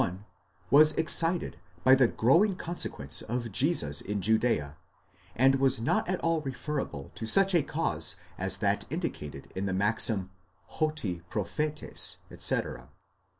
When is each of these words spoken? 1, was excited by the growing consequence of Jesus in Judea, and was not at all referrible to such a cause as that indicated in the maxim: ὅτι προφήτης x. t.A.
1, 0.01 0.25
was 0.71 0.93
excited 0.93 1.57
by 1.83 1.93
the 1.93 2.07
growing 2.07 2.55
consequence 2.55 3.21
of 3.21 3.51
Jesus 3.51 4.01
in 4.01 4.19
Judea, 4.19 4.75
and 5.35 5.53
was 5.57 5.79
not 5.79 6.09
at 6.09 6.19
all 6.21 6.41
referrible 6.41 7.13
to 7.13 7.27
such 7.27 7.53
a 7.53 7.61
cause 7.61 8.15
as 8.35 8.57
that 8.57 8.85
indicated 8.91 9.53
in 9.55 9.67
the 9.67 9.73
maxim: 9.73 10.31
ὅτι 10.71 11.21
προφήτης 11.29 12.17
x. 12.31 12.49
t.A. 12.49 12.87